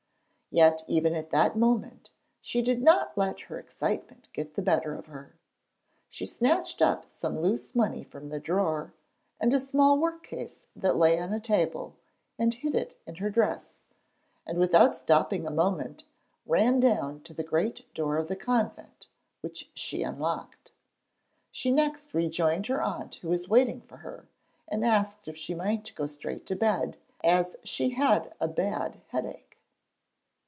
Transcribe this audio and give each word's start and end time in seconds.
Yet 0.53 0.83
even 0.85 1.15
at 1.15 1.29
that 1.29 1.55
moment, 1.57 2.11
she 2.41 2.61
did 2.61 2.81
not 2.83 3.17
let 3.17 3.39
her 3.47 3.57
excitement 3.57 4.27
get 4.33 4.55
the 4.55 4.61
better 4.61 4.93
of 4.95 5.05
her. 5.05 5.33
She 6.09 6.25
snatched 6.25 6.81
up 6.81 7.09
some 7.09 7.39
loose 7.39 7.73
money 7.73 8.03
from 8.03 8.27
the 8.27 8.39
drawer 8.41 8.93
and 9.39 9.53
a 9.53 9.61
small 9.61 9.97
work 9.97 10.23
case 10.23 10.65
that 10.75 10.97
lay 10.97 11.17
on 11.17 11.31
a 11.31 11.39
table 11.39 11.95
and 12.37 12.53
hid 12.53 12.75
it 12.75 12.97
in 13.07 13.15
her 13.15 13.29
dress, 13.29 13.77
and 14.45 14.57
without 14.57 14.93
stopping 14.93 15.47
a 15.47 15.51
moment 15.51 16.03
ran 16.45 16.81
down 16.81 17.21
to 17.21 17.33
the 17.33 17.45
great 17.45 17.85
door 17.93 18.17
of 18.17 18.27
the 18.27 18.35
convent, 18.35 19.07
which 19.39 19.71
she 19.73 20.03
unlocked. 20.03 20.73
She 21.49 21.71
next 21.71 22.13
rejoined 22.13 22.67
her 22.67 22.81
aunt 22.81 23.15
who 23.21 23.29
was 23.29 23.47
waiting 23.47 23.79
for 23.79 23.99
her, 23.99 24.27
and 24.67 24.83
asked 24.83 25.29
if 25.29 25.37
she 25.37 25.53
might 25.55 25.93
go 25.95 26.07
straight 26.07 26.45
to 26.47 26.57
bed, 26.57 26.97
as 27.23 27.55
she 27.63 27.91
had 27.91 28.35
a 28.41 28.49
bad 28.49 28.99
headache. 29.07 29.47